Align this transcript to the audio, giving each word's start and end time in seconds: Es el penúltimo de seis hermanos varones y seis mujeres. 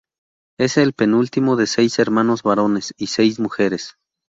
Es 0.59 0.77
el 0.77 0.93
penúltimo 0.93 1.55
de 1.55 1.67
seis 1.67 1.99
hermanos 1.99 2.41
varones 2.41 2.91
y 2.97 3.05
seis 3.05 3.39
mujeres. 3.39 3.97